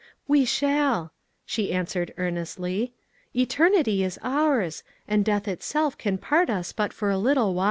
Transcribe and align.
"We 0.27 0.45
shall!" 0.45 1.13
she 1.45 1.71
answered 1.71 2.11
earnestly; 2.17 2.95
"eternity 3.35 4.03
is 4.03 4.17
ours, 4.23 4.81
and 5.07 5.23
death 5.23 5.47
itself 5.47 5.95
can 5.95 6.17
part 6.17 6.49
us 6.49 6.71
but 6.71 6.91
for 6.91 7.11
a 7.11 7.19
little 7.19 7.53
while." 7.53 7.59